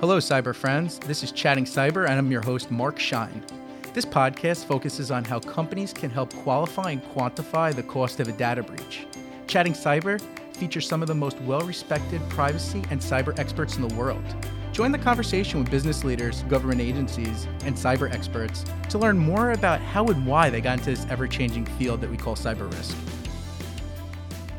Hello, 0.00 0.16
cyber 0.16 0.54
friends. 0.54 0.98
This 1.00 1.22
is 1.22 1.30
Chattinn 1.30 1.66
Cyber, 1.66 2.08
and 2.08 2.14
I'm 2.18 2.30
your 2.30 2.40
host, 2.40 2.70
Marc 2.70 2.98
Schein. 2.98 3.44
This 3.92 4.06
podcast 4.06 4.64
focuses 4.64 5.10
on 5.10 5.24
how 5.24 5.40
companies 5.40 5.92
can 5.92 6.08
help 6.08 6.32
qualify 6.36 6.92
and 6.92 7.04
quantify 7.12 7.74
the 7.74 7.82
cost 7.82 8.18
of 8.18 8.26
a 8.26 8.32
data 8.32 8.62
breach. 8.62 9.06
Chattinn 9.46 9.76
Cyber 9.76 10.18
features 10.56 10.88
some 10.88 11.02
of 11.02 11.08
the 11.08 11.14
most 11.14 11.38
well 11.42 11.60
respected 11.60 12.26
privacy 12.30 12.82
and 12.90 12.98
cyber 12.98 13.38
experts 13.38 13.76
in 13.76 13.86
the 13.86 13.94
world. 13.94 14.24
Join 14.72 14.90
the 14.90 14.98
conversation 14.98 15.60
with 15.60 15.70
business 15.70 16.02
leaders, 16.02 16.44
government 16.44 16.80
agencies, 16.80 17.46
and 17.66 17.74
cyber 17.74 18.10
experts 18.10 18.64
to 18.88 18.96
learn 18.96 19.18
more 19.18 19.50
about 19.50 19.82
how 19.82 20.06
and 20.06 20.26
why 20.26 20.48
they 20.48 20.62
got 20.62 20.78
into 20.78 20.92
this 20.92 21.06
ever 21.10 21.28
changing 21.28 21.66
field 21.76 22.00
that 22.00 22.08
we 22.08 22.16
call 22.16 22.34
cyber 22.34 22.72
risk. 22.72 22.96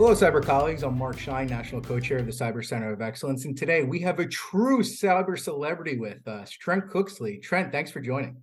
Hello, 0.01 0.15
cyber 0.15 0.43
colleagues. 0.43 0.81
I'm 0.81 0.97
Marc 0.97 1.19
Schein, 1.19 1.45
National 1.45 1.79
Co-Chair 1.79 2.17
of 2.17 2.25
the 2.25 2.31
Cyber 2.31 2.65
Center 2.65 2.91
of 2.91 3.03
Excellence. 3.03 3.45
And 3.45 3.55
today 3.55 3.83
we 3.83 3.99
have 3.99 4.17
a 4.17 4.25
true 4.25 4.79
cyber 4.79 5.37
celebrity 5.37 5.99
with 5.99 6.27
us, 6.27 6.49
Trent 6.49 6.89
Cooksley. 6.89 7.39
Trent, 7.39 7.71
thanks 7.71 7.91
for 7.91 8.01
joining. 8.01 8.41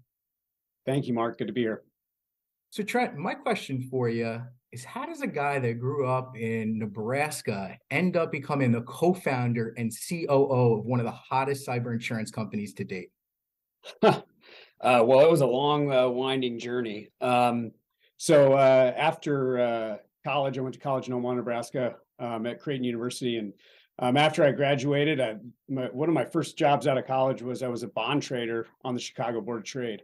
Thank 0.86 1.08
you, 1.08 1.14
Mark. 1.14 1.36
Good 1.36 1.48
to 1.48 1.52
be 1.52 1.62
here. 1.62 1.82
So, 2.70 2.84
Trent, 2.84 3.16
my 3.16 3.34
question 3.34 3.82
for 3.90 4.08
you 4.08 4.40
is 4.70 4.84
how 4.84 5.04
does 5.04 5.20
a 5.20 5.26
guy 5.26 5.58
that 5.58 5.80
grew 5.80 6.06
up 6.06 6.36
in 6.36 6.78
Nebraska 6.78 7.76
end 7.90 8.16
up 8.16 8.30
becoming 8.30 8.70
the 8.70 8.82
co-founder 8.82 9.74
and 9.76 9.92
COO 10.08 10.78
of 10.78 10.84
one 10.84 11.00
of 11.00 11.06
the 11.06 11.10
hottest 11.10 11.66
cyber 11.66 11.92
insurance 11.92 12.30
companies 12.30 12.72
to 12.74 12.84
date? 12.84 13.10
uh, 14.02 14.20
well, 14.80 15.18
it 15.22 15.28
was 15.28 15.40
a 15.40 15.46
long, 15.46 15.92
uh, 15.92 16.08
winding 16.08 16.60
journey. 16.60 17.08
Um, 17.20 17.72
so 18.16 18.52
uh, 18.52 18.92
after 18.96 19.58
uh, 19.58 19.96
college, 20.24 20.58
I 20.58 20.62
went 20.62 20.74
to 20.74 20.80
college 20.80 21.08
in 21.08 21.14
Omaha, 21.14 21.34
Nebraska, 21.34 21.96
um, 22.18 22.46
at 22.46 22.60
Creighton 22.60 22.84
University, 22.84 23.36
and 23.36 23.52
um, 24.00 24.16
after 24.16 24.44
I 24.44 24.52
graduated, 24.52 25.20
I, 25.20 25.36
my, 25.68 25.86
one 25.86 26.08
of 26.08 26.14
my 26.14 26.24
first 26.24 26.56
jobs 26.56 26.86
out 26.86 26.98
of 26.98 27.06
college 27.06 27.42
was 27.42 27.62
I 27.62 27.68
was 27.68 27.82
a 27.82 27.88
bond 27.88 28.22
trader 28.22 28.66
on 28.84 28.94
the 28.94 29.00
Chicago 29.00 29.40
Board 29.40 29.58
of 29.58 29.64
Trade. 29.64 30.02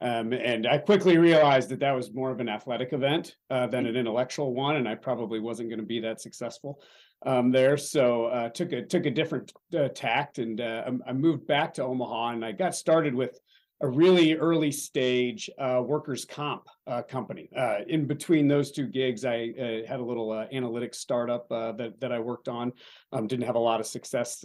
Um, 0.00 0.32
and 0.32 0.66
I 0.66 0.78
quickly 0.78 1.16
realized 1.16 1.70
that 1.70 1.80
that 1.80 1.92
was 1.92 2.12
more 2.12 2.30
of 2.30 2.40
an 2.40 2.48
athletic 2.48 2.92
event 2.92 3.36
uh, 3.48 3.66
than 3.66 3.86
an 3.86 3.96
intellectual 3.96 4.52
one, 4.52 4.76
and 4.76 4.88
I 4.88 4.94
probably 4.94 5.40
wasn't 5.40 5.70
going 5.70 5.80
to 5.80 5.86
be 5.86 6.00
that 6.00 6.20
successful 6.20 6.82
um, 7.24 7.50
there. 7.50 7.76
So 7.78 8.26
uh, 8.26 8.48
took 8.50 8.72
a 8.72 8.82
took 8.82 9.06
a 9.06 9.10
different 9.10 9.52
uh, 9.74 9.88
tact, 9.88 10.38
and 10.38 10.60
uh, 10.60 10.90
I 11.06 11.12
moved 11.14 11.46
back 11.46 11.72
to 11.74 11.84
Omaha, 11.84 12.30
and 12.30 12.44
I 12.44 12.52
got 12.52 12.74
started 12.74 13.14
with 13.14 13.40
a 13.80 13.88
really 13.88 14.34
early 14.34 14.72
stage 14.72 15.50
uh, 15.58 15.82
workers 15.84 16.24
comp 16.24 16.66
uh, 16.86 17.02
company. 17.02 17.50
Uh, 17.54 17.78
in 17.88 18.06
between 18.06 18.48
those 18.48 18.70
two 18.70 18.86
gigs, 18.86 19.24
I 19.24 19.52
uh, 19.58 19.86
had 19.86 20.00
a 20.00 20.04
little 20.04 20.32
uh, 20.32 20.46
analytics 20.52 20.94
startup 20.94 21.50
uh, 21.50 21.72
that 21.72 22.00
that 22.00 22.10
I 22.10 22.18
worked 22.18 22.48
on. 22.48 22.72
Um, 23.12 23.26
didn't 23.26 23.44
have 23.44 23.54
a 23.54 23.60
lot 23.60 23.80
of 23.80 23.86
success 23.86 24.44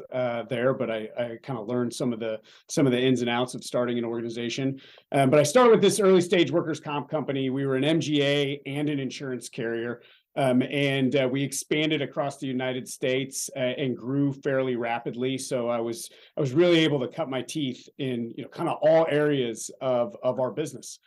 there, 0.49 0.73
but 0.73 0.91
I, 0.91 1.09
I 1.17 1.37
kind 1.41 1.59
of 1.59 1.67
learned 1.67 1.93
some 1.93 2.11
of 2.11 2.19
the 2.19 2.39
some 2.69 2.85
of 2.85 2.91
the 2.91 2.99
ins 2.99 3.21
and 3.21 3.29
outs 3.29 3.53
of 3.53 3.63
starting 3.63 3.97
an 3.97 4.03
organization. 4.05 4.81
Um, 5.13 5.29
but 5.29 5.39
I 5.39 5.43
started 5.43 5.71
with 5.71 5.81
this 5.81 5.99
early 5.99 6.21
stage 6.21 6.51
workers 6.51 6.81
comp 6.81 7.09
company. 7.09 7.49
We 7.49 7.65
were 7.65 7.77
an 7.77 7.83
MGA 7.83 8.61
and 8.65 8.89
an 8.89 8.99
insurance 8.99 9.47
carrier. 9.47 10.01
Um, 10.35 10.61
and 10.61 11.15
uh, 11.15 11.27
we 11.29 11.43
expanded 11.43 12.01
across 12.01 12.37
the 12.37 12.47
United 12.47 12.87
States 12.87 13.49
uh, 13.55 13.59
and 13.59 13.97
grew 13.97 14.31
fairly 14.31 14.77
rapidly. 14.77 15.37
So 15.37 15.67
I 15.67 15.79
was 15.79 16.09
I 16.37 16.41
was 16.41 16.53
really 16.53 16.79
able 16.79 16.99
to 17.01 17.07
cut 17.07 17.29
my 17.29 17.41
teeth 17.41 17.87
in 17.97 18.33
you 18.37 18.43
know 18.43 18.49
kind 18.49 18.69
of 18.69 18.77
all 18.81 19.07
areas 19.09 19.69
of 19.81 20.15
of 20.23 20.39
our 20.39 20.51
business. 20.51 20.99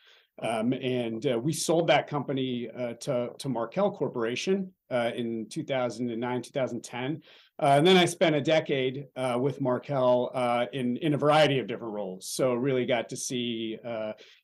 Um, 0.42 0.72
and 0.72 1.24
uh, 1.26 1.38
we 1.38 1.52
sold 1.52 1.86
that 1.88 2.08
company 2.08 2.68
uh, 2.76 2.94
to 2.94 3.30
to 3.38 3.48
Markel 3.48 3.92
Corporation 3.92 4.72
uh, 4.90 5.12
in 5.14 5.46
2009 5.48 6.42
2010 6.42 7.22
uh, 7.62 7.66
and 7.78 7.86
then 7.86 7.96
I 7.96 8.04
spent 8.04 8.34
a 8.34 8.40
decade 8.40 9.06
uh, 9.14 9.38
with 9.40 9.60
Markel 9.60 10.32
uh, 10.34 10.66
in 10.72 10.96
in 10.96 11.14
a 11.14 11.16
variety 11.16 11.60
of 11.60 11.68
different 11.68 11.92
roles. 11.92 12.26
So 12.28 12.52
really 12.54 12.84
got 12.84 13.08
to 13.10 13.16
see 13.16 13.78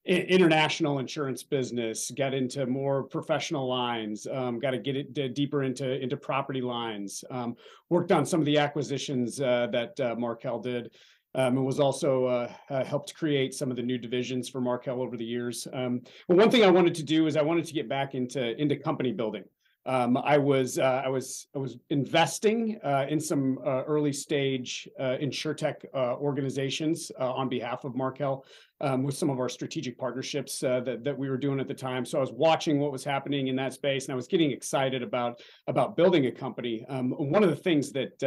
international 0.04 1.00
insurance 1.00 1.42
business, 1.42 2.12
get 2.12 2.34
into 2.34 2.66
more 2.66 3.02
professional 3.02 3.68
lines, 3.68 4.28
um, 4.30 4.60
got 4.60 4.70
to 4.70 4.78
get 4.78 4.94
it 4.94 5.34
deeper 5.34 5.64
into 5.64 6.00
into 6.00 6.16
property 6.16 6.60
lines. 6.60 7.24
Um, 7.30 7.56
worked 7.88 8.12
on 8.12 8.24
some 8.24 8.38
of 8.38 8.46
the 8.46 8.58
acquisitions 8.58 9.38
that 9.38 10.16
Markel 10.16 10.60
did. 10.60 10.92
Um, 11.34 11.56
and 11.58 11.64
was 11.64 11.78
also 11.78 12.24
uh, 12.24 12.52
uh, 12.70 12.84
helped 12.84 13.14
create 13.14 13.54
some 13.54 13.70
of 13.70 13.76
the 13.76 13.82
new 13.82 13.98
divisions 13.98 14.48
for 14.48 14.60
Markel 14.60 15.00
over 15.00 15.16
the 15.16 15.24
years. 15.24 15.68
Um, 15.72 16.02
but 16.26 16.36
one 16.36 16.50
thing 16.50 16.64
I 16.64 16.70
wanted 16.70 16.94
to 16.96 17.04
do 17.04 17.28
is 17.28 17.36
I 17.36 17.42
wanted 17.42 17.64
to 17.66 17.72
get 17.72 17.88
back 17.88 18.16
into 18.16 18.60
into 18.60 18.76
company 18.76 19.12
building. 19.12 19.44
Um, 19.86 20.18
I 20.18 20.36
was 20.36 20.78
uh, 20.78 21.02
I 21.04 21.08
was 21.08 21.46
I 21.54 21.58
was 21.58 21.78
investing 21.88 22.78
uh, 22.84 23.06
in 23.08 23.18
some 23.18 23.58
uh, 23.64 23.82
early 23.84 24.12
stage 24.12 24.86
uh, 24.98 25.16
insurtech 25.20 25.86
uh, 25.94 26.16
organizations 26.16 27.10
uh, 27.18 27.32
on 27.32 27.48
behalf 27.48 27.84
of 27.84 27.96
Markel 27.96 28.44
um, 28.82 29.02
with 29.02 29.16
some 29.16 29.30
of 29.30 29.38
our 29.38 29.48
strategic 29.48 29.96
partnerships 29.96 30.62
uh, 30.62 30.80
that 30.80 31.02
that 31.04 31.16
we 31.16 31.30
were 31.30 31.38
doing 31.38 31.60
at 31.60 31.66
the 31.66 31.74
time. 31.74 32.04
So 32.04 32.18
I 32.18 32.20
was 32.20 32.32
watching 32.32 32.78
what 32.78 32.92
was 32.92 33.04
happening 33.04 33.48
in 33.48 33.56
that 33.56 33.72
space, 33.72 34.04
and 34.04 34.12
I 34.12 34.16
was 34.16 34.26
getting 34.26 34.50
excited 34.50 35.02
about 35.02 35.40
about 35.66 35.96
building 35.96 36.26
a 36.26 36.32
company. 36.32 36.84
Um, 36.90 37.12
one 37.12 37.42
of 37.42 37.48
the 37.48 37.56
things 37.56 37.90
that 37.92 38.18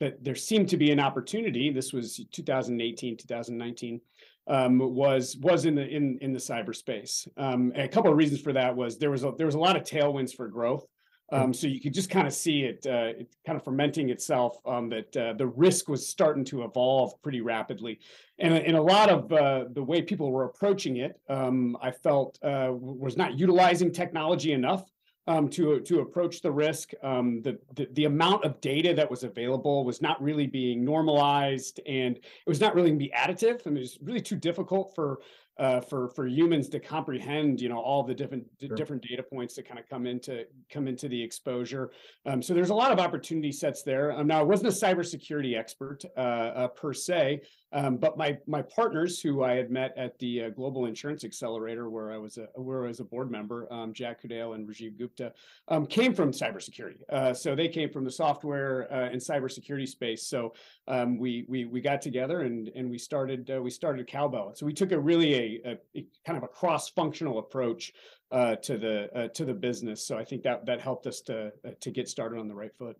that 0.00 0.24
there 0.24 0.34
seemed 0.34 0.68
to 0.70 0.76
be 0.76 0.90
an 0.90 0.98
opportunity. 0.98 1.70
This 1.70 1.92
was 1.92 2.20
2018, 2.32 3.16
2019 3.18 4.00
um, 4.48 4.78
was 4.78 5.36
was 5.36 5.64
in 5.64 5.74
the 5.74 5.86
in 5.86 6.18
in 6.20 6.32
the 6.32 6.38
cyberspace. 6.38 7.28
Um, 7.36 7.72
a 7.76 7.88
couple 7.88 8.10
of 8.10 8.16
reasons 8.16 8.40
for 8.40 8.52
that 8.54 8.74
was 8.74 8.98
there 8.98 9.10
was 9.10 9.24
a, 9.24 9.32
there 9.36 9.46
was 9.46 9.54
a 9.54 9.60
lot 9.60 9.76
of 9.76 9.82
tailwinds 9.82 10.34
for 10.34 10.48
growth. 10.48 10.86
Um, 11.30 11.52
so 11.52 11.66
you 11.66 11.78
could 11.78 11.92
just 11.92 12.08
kind 12.08 12.26
of 12.26 12.32
see 12.32 12.62
it, 12.62 12.86
uh, 12.86 13.12
it 13.20 13.36
kind 13.44 13.58
of 13.58 13.62
fermenting 13.62 14.08
itself. 14.08 14.56
Um, 14.64 14.88
that 14.88 15.14
uh, 15.14 15.34
the 15.34 15.46
risk 15.46 15.86
was 15.86 16.08
starting 16.08 16.42
to 16.46 16.64
evolve 16.64 17.20
pretty 17.22 17.42
rapidly, 17.42 18.00
and 18.38 18.54
in 18.56 18.76
a 18.76 18.82
lot 18.82 19.10
of 19.10 19.30
uh, 19.30 19.64
the 19.70 19.82
way 19.82 20.00
people 20.00 20.32
were 20.32 20.44
approaching 20.44 20.96
it, 20.96 21.20
um, 21.28 21.76
I 21.82 21.90
felt 21.90 22.38
uh, 22.42 22.70
was 22.72 23.18
not 23.18 23.38
utilizing 23.38 23.92
technology 23.92 24.52
enough 24.52 24.90
um, 25.28 25.48
to 25.50 25.80
to 25.80 26.00
approach 26.00 26.40
the 26.40 26.50
risk. 26.50 26.92
Um, 27.02 27.42
the, 27.42 27.58
the, 27.74 27.86
the 27.92 28.04
amount 28.06 28.44
of 28.44 28.60
data 28.60 28.94
that 28.94 29.08
was 29.08 29.22
available 29.22 29.84
was 29.84 30.00
not 30.00 30.20
really 30.22 30.46
being 30.46 30.84
normalized, 30.84 31.80
and 31.86 32.16
it 32.16 32.48
was 32.48 32.60
not 32.60 32.74
really 32.74 32.90
be 32.92 33.12
additive. 33.14 33.60
I 33.66 33.70
mean, 33.70 33.76
it 33.76 33.80
was 33.80 33.98
really 34.02 34.22
too 34.22 34.36
difficult 34.36 34.94
for 34.94 35.20
uh, 35.58 35.80
for 35.80 36.08
for 36.10 36.26
humans 36.26 36.68
to 36.70 36.80
comprehend, 36.80 37.60
you 37.60 37.68
know, 37.68 37.78
all 37.78 38.02
the 38.02 38.14
different 38.14 38.44
sure. 38.60 38.74
different 38.74 39.02
data 39.02 39.22
points 39.22 39.54
that 39.56 39.66
kind 39.66 39.78
of 39.78 39.86
come 39.88 40.06
into 40.06 40.46
come 40.72 40.88
into 40.88 41.08
the 41.08 41.22
exposure. 41.22 41.90
Um, 42.24 42.40
so 42.40 42.54
there's 42.54 42.70
a 42.70 42.74
lot 42.74 42.90
of 42.90 42.98
opportunity 42.98 43.52
sets 43.52 43.82
there. 43.82 44.12
Um, 44.12 44.28
now, 44.28 44.40
I 44.40 44.44
wasn't 44.44 44.68
a 44.68 44.86
cybersecurity 44.86 45.58
expert 45.58 46.04
uh, 46.16 46.20
uh, 46.20 46.68
per 46.68 46.94
se, 46.94 47.42
um, 47.72 47.96
but 47.96 48.16
my 48.16 48.38
my 48.46 48.62
partners 48.62 49.20
who 49.20 49.42
I 49.42 49.54
had 49.54 49.70
met 49.70 49.92
at 49.96 50.18
the 50.18 50.44
uh, 50.44 50.48
Global 50.50 50.86
Insurance 50.86 51.24
Accelerator, 51.24 51.90
where 51.90 52.12
I 52.12 52.18
was 52.18 52.38
a 52.38 52.46
where 52.54 52.84
I 52.84 52.88
was 52.88 53.00
a 53.00 53.04
board 53.04 53.30
member, 53.30 53.70
um, 53.72 53.92
Jack 53.92 54.22
Kudale 54.22 54.54
and 54.54 54.68
Rajiv 54.68 54.98
Gupta, 54.98 55.32
um, 55.68 55.86
came 55.86 56.14
from 56.14 56.32
cybersecurity. 56.32 57.00
Uh, 57.10 57.34
so 57.34 57.54
they 57.54 57.68
came 57.68 57.90
from 57.90 58.04
the 58.04 58.10
software 58.10 58.92
uh, 58.92 59.08
and 59.10 59.20
cybersecurity 59.20 59.88
space. 59.88 60.26
So 60.26 60.54
um, 60.86 61.18
we 61.18 61.44
we 61.48 61.64
we 61.64 61.80
got 61.80 62.00
together 62.00 62.40
and 62.40 62.68
and 62.74 62.90
we 62.90 62.98
started 62.98 63.50
we 63.60 63.70
started 63.70 64.06
Cowbell. 64.06 64.52
So 64.54 64.66
we 64.66 64.72
took 64.72 64.92
a 64.92 64.98
really 64.98 65.60
a 65.64 65.78
a, 65.94 66.06
kind 66.26 66.36
of 66.36 66.44
a 66.44 66.48
cross-functional 66.48 67.38
approach 67.38 67.92
uh, 68.30 68.56
to 68.56 68.78
the 68.78 69.08
uh, 69.14 69.28
to 69.28 69.44
the 69.44 69.54
business. 69.54 70.06
So 70.06 70.16
I 70.18 70.24
think 70.24 70.42
that 70.42 70.66
that 70.66 70.80
helped 70.80 71.06
us 71.06 71.20
to 71.22 71.52
uh, 71.66 71.70
to 71.80 71.90
get 71.90 72.08
started 72.08 72.38
on 72.38 72.48
the 72.48 72.54
right 72.54 72.74
foot. 72.78 72.96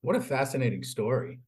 What 0.00 0.16
a 0.16 0.20
fascinating 0.20 0.82
story, 0.82 1.38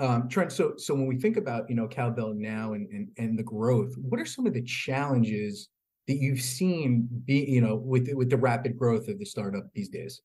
um, 0.00 0.28
Trent. 0.28 0.52
So 0.52 0.74
so 0.76 0.94
when 0.94 1.06
we 1.06 1.16
think 1.16 1.36
about 1.36 1.68
you 1.68 1.76
know 1.76 1.88
Cowbell 1.88 2.34
now 2.34 2.74
and, 2.74 2.88
and 2.90 3.08
and 3.18 3.38
the 3.38 3.42
growth, 3.42 3.94
what 3.96 4.20
are 4.20 4.26
some 4.26 4.46
of 4.46 4.54
the 4.54 4.62
challenges 4.62 5.68
that 6.08 6.16
you've 6.16 6.40
seen 6.40 7.08
be 7.24 7.44
you 7.48 7.60
know 7.60 7.76
with 7.76 8.08
with 8.14 8.30
the 8.30 8.36
rapid 8.36 8.78
growth 8.78 9.08
of 9.08 9.18
the 9.18 9.26
startup 9.26 9.64
these 9.74 9.88
days? 9.88 10.22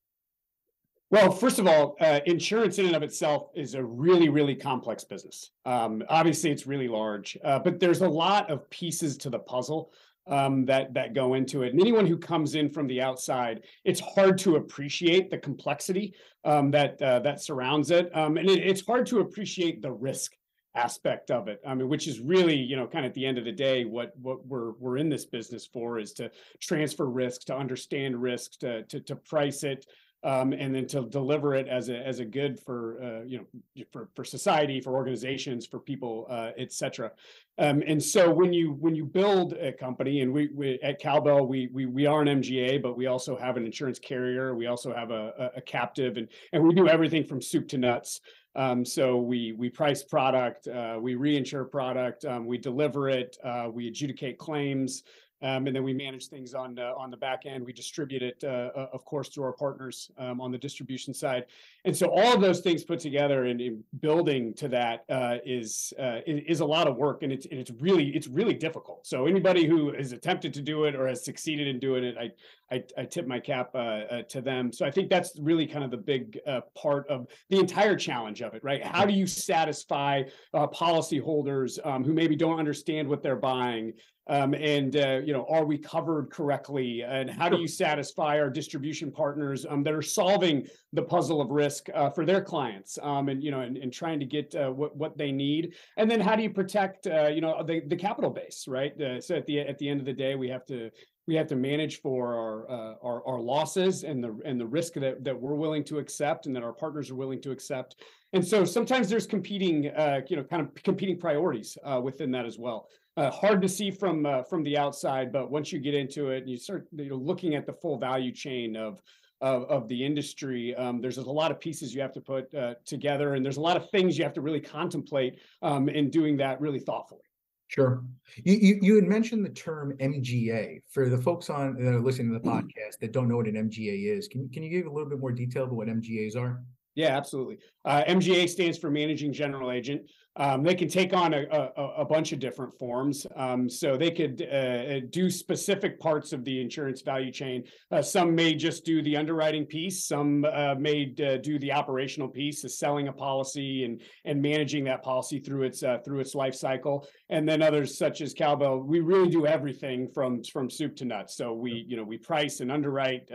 Well, 1.10 1.32
first 1.32 1.58
of 1.58 1.68
all, 1.68 1.96
uh, 2.02 2.20
insurance 2.26 2.80
in 2.80 2.88
and 2.88 2.96
of 2.96 3.02
itself 3.02 3.48
is 3.56 3.76
a 3.76 3.84
really, 3.84 4.28
really 4.28 4.56
complex 4.56 5.06
business. 5.06 5.52
Um, 5.66 6.04
obviously, 6.10 6.52
it's 6.52 6.68
really 6.68 6.90
large, 6.90 7.38
uh, 7.46 7.60
but 7.60 7.80
there's 7.80 8.02
a 8.02 8.10
lot 8.10 8.50
of 8.52 8.70
pieces 8.70 9.16
to 9.20 9.30
the 9.30 9.40
puzzle 9.40 9.92
um, 10.28 10.66
that 10.66 10.94
that 10.94 11.14
go 11.14 11.34
into 11.34 11.64
it. 11.64 11.72
And 11.72 11.82
anyone 11.82 12.06
who 12.06 12.18
comes 12.18 12.56
in 12.56 12.70
from 12.70 12.88
the 12.88 13.02
outside, 13.02 13.64
it's 13.84 14.00
hard 14.00 14.38
to 14.40 14.56
appreciate 14.56 15.30
the 15.30 15.38
complexity 15.38 16.14
um, 16.44 16.72
that 16.72 17.02
uh, 17.02 17.20
that 17.20 17.42
surrounds 17.42 17.92
it, 17.92 18.16
um, 18.16 18.38
and 18.38 18.50
it, 18.50 18.60
it's 18.60 18.86
hard 18.86 19.06
to 19.08 19.20
appreciate 19.20 19.82
the 19.82 19.92
risk 19.92 20.34
aspect 20.76 21.32
of 21.32 21.48
it. 21.48 21.60
I 21.66 21.74
mean, 21.74 21.90
which 21.90 22.08
is 22.08 22.20
really, 22.20 22.56
you 22.56 22.76
know, 22.76 22.88
kind 22.88 23.04
of 23.06 23.10
at 23.10 23.16
the 23.16 23.26
end 23.26 23.38
of 23.38 23.46
the 23.46 23.52
day, 23.52 23.84
what 23.84 24.14
what 24.22 24.46
we're 24.46 24.74
we're 24.74 24.98
in 24.98 25.10
this 25.10 25.26
business 25.26 25.66
for 25.66 26.00
is 26.00 26.14
to 26.14 26.30
transfer 26.62 27.06
risk, 27.06 27.42
to 27.46 27.58
understand 27.58 28.22
risk, 28.22 28.60
to 28.60 28.84
to, 28.84 29.00
to 29.02 29.16
price 29.16 29.64
it, 29.64 29.86
um, 30.24 30.54
and 30.54 30.74
then 30.74 30.88
to 30.88 31.04
deliver 31.04 31.54
it 31.54 31.68
as 31.68 31.90
a 31.90 31.98
as 31.98 32.20
a 32.20 32.26
good 32.26 32.60
for 32.60 33.02
uh, 33.02 33.24
you 33.26 33.38
know 33.38 33.84
for 33.92 34.10
for 34.16 34.24
society, 34.24 34.82
for 34.82 34.94
organizations, 34.94 35.66
for 35.66 35.80
people, 35.80 36.26
uh, 36.30 36.52
et 36.58 36.74
cetera. 36.74 37.12
Um, 37.60 37.84
and 37.88 38.02
so 38.02 38.30
when 38.32 38.54
you 38.54 38.74
when 38.74 38.96
you 38.96 39.06
build 39.06 39.54
a 39.54 39.72
company, 39.72 40.22
and 40.22 40.32
we, 40.32 40.50
we 40.54 40.80
at 40.82 41.00
Cowbell 41.00 41.46
we 41.46 41.68
we 41.68 41.86
we 41.86 42.06
are 42.06 42.22
an 42.22 42.28
MGA, 42.28 42.82
but 42.82 42.98
we 42.98 43.06
also 43.08 43.38
have 43.38 43.58
an 43.58 43.66
insurance 43.66 44.00
carrier. 44.00 44.56
We 44.56 44.68
also 44.68 44.94
have 44.94 45.12
a, 45.12 45.34
a, 45.56 45.58
a 45.58 45.62
captive, 45.62 46.18
and 46.18 46.28
and 46.52 46.64
we 46.64 46.74
do 46.74 46.88
everything 46.88 47.24
from 47.24 47.42
soup 47.42 47.68
to 47.70 47.78
nuts. 47.78 48.22
Um, 48.56 48.84
so 48.84 49.18
we 49.18 49.54
we 49.54 49.70
price 49.70 50.04
product, 50.04 50.68
uh, 50.68 50.98
we 51.00 51.14
reinsure 51.14 51.70
product, 51.70 52.26
um, 52.26 52.48
we 52.48 52.58
deliver 52.58 53.08
it, 53.08 53.38
uh, 53.44 53.70
we 53.72 53.88
adjudicate 53.88 54.40
claims, 54.40 55.04
um, 55.42 55.68
and 55.68 55.76
then 55.76 55.84
we 55.84 55.94
manage 55.94 56.28
things 56.28 56.54
on 56.54 56.80
uh, 56.80 56.94
on 56.98 57.12
the 57.12 57.18
back 57.18 57.46
end. 57.46 57.66
We 57.66 57.74
distribute 57.74 58.24
it, 58.24 58.44
uh, 58.44 58.72
uh, 58.76 58.88
of 58.92 59.06
course, 59.06 59.30
through 59.30 59.44
our 59.44 59.54
partners 59.54 60.12
um, 60.18 60.42
on 60.42 60.52
the 60.52 60.58
distribution 60.58 61.14
side. 61.14 61.46
And 61.86 61.96
so 61.96 62.08
all 62.08 62.34
of 62.34 62.42
those 62.42 62.62
things 62.62 62.84
put 62.84 63.00
together 63.00 63.46
and, 63.46 63.62
and 63.62 63.84
building 64.02 64.54
to 64.56 64.68
that 64.70 65.06
uh, 65.10 65.38
is 65.46 65.94
uh, 66.00 66.20
is 66.26 66.62
a 66.62 66.66
lot 66.66 66.88
of 66.88 66.98
work, 66.98 67.22
and 67.22 67.32
it's 67.32 67.46
and 67.46 67.60
it's 67.60 67.72
really 67.80 68.10
it's 68.16 68.28
really 68.28 68.56
difficult. 68.56 69.06
So 69.06 69.28
anybody 69.28 69.66
who 69.66 69.94
has 69.94 70.12
attempted 70.12 70.54
to 70.56 70.62
do 70.62 70.86
it 70.86 70.96
or 70.96 71.08
has 71.08 71.24
succeeded 71.24 71.68
in 71.68 71.80
doing 71.80 72.04
it, 72.04 72.16
I 72.18 72.32
I, 72.74 72.84
I 72.98 73.06
tip 73.06 73.28
my 73.28 73.40
cap 73.40 73.74
to 73.74 74.42
them. 74.42 74.74
So 74.74 74.86
I 74.86 74.92
think 74.92 75.10
that's 75.10 75.38
really 75.40 75.68
kind 75.68 75.86
of 75.86 75.92
the 75.92 75.98
big 75.98 76.40
part 76.76 77.08
of 77.10 77.28
the 77.50 77.60
entire 77.60 77.96
challenge 77.96 78.42
of 78.42 78.56
it, 78.56 78.64
right? 78.64 78.84
How 78.84 79.06
do 79.06 79.14
you 79.14 79.28
satisfy 79.28 80.24
policyholders 80.54 81.86
um, 81.86 82.04
who 82.04 82.14
maybe 82.14 82.36
don't 82.36 82.60
understand 82.60 83.08
what 83.08 83.22
they're 83.22 83.38
buying? 83.38 83.94
Um, 84.30 84.54
and 84.54 84.96
uh, 84.96 85.22
you 85.24 85.34
know, 85.34 85.46
are 85.50 85.66
we 85.66 85.78
covered 85.78 86.30
correctly? 86.30 87.04
And 87.04 87.30
how 87.30 87.50
do 87.50 87.58
you 87.58 87.68
satisfy 87.68 88.40
our 88.40 88.50
distribution 88.50 89.12
partners 89.12 89.66
um, 89.70 89.84
that 89.84 89.94
are 89.94 90.02
solving 90.02 90.68
the 90.94 91.04
puzzle 91.04 91.42
of 91.42 91.50
risk 91.50 91.88
uh, 91.94 92.10
for 92.10 92.26
their 92.26 92.42
clients? 92.42 93.00
Um, 93.02 93.30
and 93.30 93.44
you 93.44 93.52
know, 93.52 93.62
and, 93.62 93.78
and 93.78 93.92
trying 93.92 94.20
to 94.20 94.26
get 94.26 94.54
uh, 94.56 94.70
what 94.70 94.96
what 94.96 95.18
they 95.18 95.32
need. 95.32 95.74
And 95.98 96.10
then 96.10 96.20
how 96.20 96.36
do 96.36 96.44
you 96.44 96.50
protect 96.50 97.08
uh, 97.08 97.28
you 97.28 97.42
know 97.42 97.64
the 97.64 97.82
the 97.88 97.96
capital 97.96 98.30
base, 98.30 98.66
right? 98.68 99.00
Uh, 99.00 99.22
so 99.22 99.36
at 99.36 99.46
the 99.46 99.60
at 99.60 99.78
the 99.78 99.88
end 99.88 100.00
of 100.00 100.06
the 100.06 100.14
day, 100.14 100.36
we 100.36 100.50
have 100.50 100.66
to 100.66 100.92
we 101.28 101.36
have 101.36 101.48
to 101.48 101.56
manage 101.56 102.02
for 102.02 102.36
our, 102.36 102.72
uh, 102.72 102.96
our 103.04 103.28
our 103.28 103.40
losses 103.40 104.04
and 104.04 104.24
the 104.24 104.38
and 104.46 104.60
the 104.60 104.66
risk 104.66 104.94
that 104.94 105.24
that 105.24 105.40
we're 105.40 105.56
willing 105.56 105.84
to 105.86 106.00
accept 106.00 106.48
and 106.48 106.56
that 106.56 106.64
our 106.64 106.74
partners 106.74 107.10
are 107.10 107.16
willing 107.16 107.42
to 107.42 107.52
accept. 107.52 107.96
And 108.34 108.46
so 108.46 108.66
sometimes 108.66 109.10
there's 109.10 109.26
competing, 109.26 109.88
uh, 109.88 110.20
you 110.28 110.36
know, 110.36 110.44
kind 110.44 110.62
of 110.62 110.74
competing 110.84 111.18
priorities 111.18 111.78
uh, 111.86 112.02
within 112.04 112.30
that 112.32 112.46
as 112.46 112.60
well 112.60 112.90
uh, 113.18 113.32
hard 113.32 113.62
to 113.64 113.68
see 113.68 113.92
from 113.92 114.26
uh, 114.26 114.44
from 114.44 114.64
the 114.64 114.78
outside, 114.78 115.32
but 115.32 115.50
once 115.50 115.72
you 115.72 115.80
get 115.80 115.96
into 115.96 116.30
it 116.30 116.44
and 116.44 116.50
you 116.50 116.58
start 116.58 116.88
you 116.92 117.10
know, 117.10 117.16
looking 117.16 117.56
at 117.56 117.66
the 117.66 117.74
full 117.74 117.98
value 117.98 118.32
chain 118.32 118.76
of 118.76 119.02
of, 119.42 119.64
of 119.64 119.88
the 119.88 120.06
industry, 120.06 120.74
um, 120.76 121.02
there's 121.02 121.18
a 121.18 121.22
lot 121.22 121.52
of 121.52 121.60
pieces 121.60 121.94
you 121.94 122.02
have 122.02 122.14
to 122.14 122.22
put 122.22 122.54
uh, 122.56 122.76
together, 122.86 123.34
and 123.34 123.44
there's 123.44 123.58
a 123.58 123.62
lot 123.62 123.76
of 123.76 123.90
things 123.90 124.18
you 124.18 124.24
have 124.24 124.34
to 124.34 124.42
really 124.42 124.62
contemplate 124.62 125.40
um, 125.62 125.90
in 125.90 126.10
doing 126.10 126.38
that 126.38 126.62
really 126.62 126.80
thoughtfully. 126.80 127.22
Sure. 127.70 128.02
You, 128.46 128.54
you, 128.54 128.80
you 128.82 128.96
had 128.96 129.04
mentioned 129.04 129.44
the 129.44 129.50
term 129.50 129.94
MGA 130.00 130.82
for 130.90 131.10
the 131.10 131.18
folks 131.18 131.50
on 131.50 131.76
that 131.84 131.94
are 131.94 132.00
listening 132.00 132.30
to 132.30 132.40
the 132.40 132.40
mm-hmm. 132.40 132.60
podcast 132.60 133.00
that 133.02 133.12
don't 133.12 133.28
know 133.28 133.36
what 133.36 133.48
an 133.48 133.56
MGA 133.56 134.18
is. 134.18 134.28
Can 134.28 134.48
can 134.50 134.64
you 134.64 134.70
give 134.70 134.86
a 134.86 134.92
little 134.92 135.10
bit 135.10 135.20
more 135.20 135.32
detail 135.32 135.64
about 135.64 135.76
what 135.76 135.88
MGAs 135.88 136.38
are? 136.38 136.62
Yeah, 136.98 137.16
absolutely. 137.16 137.60
Uh, 137.86 138.04
MGA 138.08 138.50
stands 138.50 138.80
for 138.80 138.90
Managing 138.90 139.32
General 139.32 139.70
Agent. 139.70 140.02
Um, 140.36 140.64
they 140.64 140.74
can 140.74 140.88
take 140.88 141.14
on 141.14 141.36
a, 141.36 141.46
a, 141.52 141.84
a, 142.00 142.06
bunch 142.06 142.32
of 142.32 142.40
different 142.40 142.76
forms. 142.78 143.28
Um, 143.36 143.70
so 143.70 143.98
they 143.98 144.10
could 144.10 144.42
uh, 144.42 145.02
do 145.12 145.30
specific 145.30 146.00
parts 146.00 146.34
of 146.34 146.44
the 146.44 146.60
insurance 146.60 147.02
value 147.02 147.32
chain. 147.32 147.66
Uh, 147.92 148.02
some 148.02 148.34
may 148.34 148.56
just 148.56 148.84
do 148.84 149.04
the 149.04 149.16
underwriting 149.16 149.66
piece. 149.66 150.08
Some 150.08 150.44
uh, 150.52 150.74
may 150.76 151.14
uh, 151.24 151.38
do 151.38 151.60
the 151.60 151.72
operational 151.72 152.28
piece, 152.28 152.64
of 152.64 152.72
selling 152.72 153.10
a 153.10 153.14
policy 153.14 153.84
and 153.84 154.02
and 154.26 154.42
managing 154.42 154.84
that 154.86 155.04
policy 155.04 155.40
through 155.40 155.64
its 155.64 155.84
uh, 155.84 156.00
through 156.04 156.20
its 156.20 156.34
life 156.34 156.56
cycle. 156.56 157.08
And 157.30 157.48
then 157.48 157.62
others 157.62 157.96
such 157.96 158.22
as 158.22 158.34
Cowbell, 158.34 158.80
we 158.80 159.02
really 159.02 159.30
do 159.30 159.46
everything 159.46 160.08
from 160.08 160.44
from 160.44 160.70
soup 160.70 160.96
to 160.98 161.06
nuts. 161.06 161.36
So 161.36 161.54
we 161.54 161.86
you 161.88 161.96
know 161.96 162.04
we 162.04 162.18
price 162.18 162.60
and 162.60 162.72
underwrite 162.72 163.30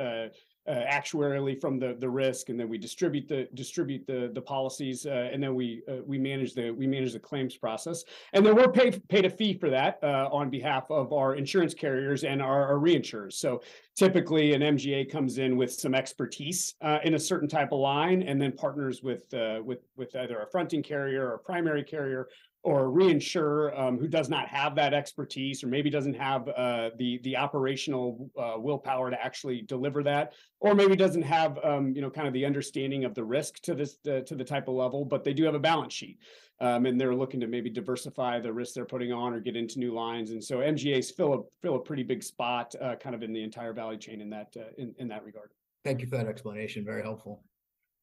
uh, 0.69 0.75
actuarially 0.89 1.61
from 1.61 1.79
the 1.79 1.97
the 1.99 2.09
risk, 2.09 2.49
and 2.49 2.59
then 2.59 2.69
we 2.69 2.79
distribute 2.79 3.29
the 3.29 3.49
distribute 3.55 4.07
the 4.07 4.31
the 4.33 4.41
policies, 4.41 5.07
uh, 5.07 5.29
and 5.33 5.43
then 5.43 5.55
we 5.55 5.83
uh, 5.89 5.97
we 6.07 6.19
manage 6.19 6.55
the 6.55 6.71
we 6.71 6.87
manage 6.87 7.13
the 7.13 7.19
claims 7.19 7.57
process, 7.57 8.05
and 8.33 8.45
then 8.47 8.55
we're 8.55 8.71
paid 8.71 9.07
paid 9.09 9.25
a 9.25 9.31
fee 9.31 9.55
for 9.55 9.71
that 9.71 9.99
uh, 10.03 10.29
on 10.31 10.51
behalf 10.51 10.91
of 10.91 11.13
our 11.13 11.35
insurance 11.35 11.75
carriers 11.75 12.23
and 12.25 12.41
our, 12.41 12.67
our 12.67 12.79
reinsurers. 12.79 13.35
So 13.35 13.63
typically, 13.97 14.55
an 14.55 14.61
MGA 14.61 15.11
comes 15.11 15.39
in 15.39 15.57
with 15.57 15.73
some 15.73 15.95
expertise 15.95 16.75
uh, 16.81 16.99
in 17.03 17.15
a 17.15 17.19
certain 17.19 17.49
type 17.49 17.73
of 17.73 17.81
line, 17.81 18.23
and 18.23 18.41
then 18.41 18.53
partners 18.53 19.03
with 19.03 19.33
uh, 19.35 19.61
with 19.65 19.81
with 19.97 20.15
either 20.15 20.41
a 20.41 20.47
fronting 20.47 20.83
carrier 20.83 21.31
or 21.31 21.39
primary 21.39 21.83
carrier 21.83 22.29
or 22.65 22.87
a 22.87 22.89
reinsurer 22.89 23.79
um, 23.79 23.99
who 23.99 24.07
does 24.07 24.29
not 24.29 24.49
have 24.49 24.77
that 24.77 24.95
expertise 24.95 25.65
or 25.65 25.67
maybe 25.67 25.91
doesn't 25.91 26.15
have 26.15 26.49
uh, 26.49 26.91
the 26.97 27.19
the 27.25 27.37
operational 27.37 28.31
uh, 28.39 28.55
willpower 28.57 29.11
to 29.11 29.25
actually 29.25 29.63
deliver 29.63 30.03
that 30.03 30.33
or 30.61 30.75
maybe 30.75 30.95
doesn't 30.95 31.23
have 31.23 31.59
um, 31.65 31.93
you 31.95 32.01
know 32.01 32.11
kind 32.11 32.29
of 32.29 32.35
the 32.35 32.47
understanding 32.47 33.05
of 33.05 33.15
the 33.15 33.25
risk 33.25 33.61
to 33.61 33.75
this 33.75 33.99
uh, 34.09 34.21
to 34.21 34.35
the 34.35 34.45
type 34.45 34.69
of 34.69 34.75
level 34.75 35.05
but 35.05 35.25
they 35.25 35.35
do 35.35 35.45
have 35.45 35.55
a 35.55 35.59
balance 35.59 35.93
sheet 35.93 36.19
um, 36.61 36.87
and 36.87 37.01
they're 37.01 37.15
looking 37.15 37.41
to 37.41 37.49
maybe 37.49 37.69
diversify 37.69 38.39
the 38.39 38.53
risk 38.53 38.75
they're 38.75 38.85
putting 38.85 39.13
on 39.13 39.33
or 39.33 39.41
get 39.41 39.57
into 39.57 39.79
new 39.79 39.93
lines 39.93 40.31
and 40.31 40.43
so 40.43 40.59
mgas 40.59 41.13
fill 41.13 41.35
a 41.35 41.39
fill 41.61 41.75
a 41.75 41.81
pretty 41.81 42.05
big 42.05 42.23
spot 42.23 42.75
uh, 42.81 42.95
kind 42.97 43.15
of 43.15 43.23
in 43.23 43.33
the 43.33 43.43
entire 43.43 43.73
value 43.73 43.99
chain 43.99 44.21
in 44.21 44.31
that 44.31 44.55
uh, 44.57 44.71
in, 44.79 44.95
in 44.99 45.09
that 45.09 45.25
regard. 45.25 45.51
Thank 45.85 46.01
you 46.01 46.07
for 46.07 46.17
that 46.17 46.29
explanation. 46.29 46.85
Very 46.85 47.03
helpful 47.03 47.43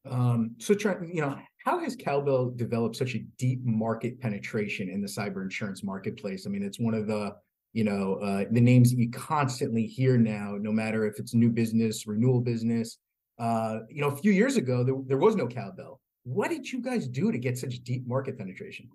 um, 0.10 0.56
so, 0.60 0.74
you 0.74 1.22
know, 1.22 1.38
how 1.66 1.80
has 1.80 1.96
Cowbell 1.96 2.51
developed 2.51 2.96
such 2.96 3.16
a 3.16 3.19
deep 3.38 3.63
market 3.63 4.19
penetration 4.19 4.90
in 4.90 5.01
the 5.01 5.07
cyber 5.07 5.42
insurance 5.42 5.84
marketplace? 5.84 6.46
I 6.46 6.50
mean, 6.50 6.63
it's 6.63 6.80
one 6.80 6.94
of 6.94 7.07
the, 7.07 7.36
you 7.74 7.84
know, 7.84 8.16
uh, 8.16 8.46
the 8.50 8.62
names 8.62 8.92
that 8.92 8.98
you 8.98 9.12
constantly 9.12 9.86
hear 9.86 10.18
now, 10.18 10.56
no 10.60 10.72
matter 10.72 11.06
if 11.06 11.19
it's 11.19 11.34
new 11.34 11.50
business, 11.50 12.07
renewal 12.07 12.42
business. 12.42 12.98
Uh, 13.38 13.80
you 13.90 14.01
know, 14.01 14.10
a 14.10 14.16
few 14.16 14.31
years 14.31 14.57
ago, 14.57 14.84
there, 14.84 14.96
there 15.06 15.18
was 15.18 15.36
no 15.36 15.48
Cowbell. 15.48 16.00
What 16.24 16.50
did 16.50 16.69
you 16.69 16.81
guys 16.81 17.07
do 17.07 17.31
to 17.31 17.38
get 17.38 17.57
such 17.57 17.80
deep 17.80 18.07
market 18.07 18.38
penetration? 18.38 18.90